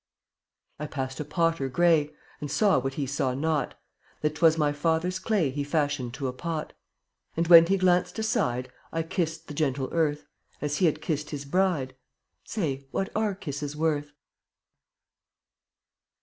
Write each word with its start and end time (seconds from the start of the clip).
14 0.79 0.89
I 0.89 0.95
passed 0.95 1.19
a 1.19 1.23
potter 1.25 1.69
gray 1.69 2.09
And 2.39 2.49
saw 2.49 2.79
what 2.79 2.95
he 2.95 3.05
saw 3.05 3.35
not, 3.35 3.79
That 4.21 4.33
'twas 4.33 4.57
my 4.57 4.73
father's 4.73 5.19
clay 5.19 5.51
He 5.51 5.63
fashioned 5.63 6.15
to 6.15 6.27
a 6.27 6.33
pot. 6.33 6.73
And 7.37 7.47
when 7.47 7.67
he 7.67 7.77
glanced 7.77 8.17
aside 8.17 8.71
I 8.91 9.03
kissed 9.03 9.47
the 9.47 9.53
gentle 9.53 9.89
earth, 9.91 10.25
As 10.59 10.77
he 10.77 10.87
had 10.87 11.03
kissed 11.03 11.29
his 11.29 11.45
bride. 11.45 11.95
Say, 12.43 12.87
what 12.89 13.11
are 13.15 13.35
kisses 13.35 13.75
worth? 13.75 14.13